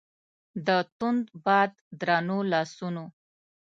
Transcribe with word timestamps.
د 0.67 0.67
توند 0.97 1.23
باد 1.45 1.71
درنو 1.99 2.37
لاسونو 2.51 3.03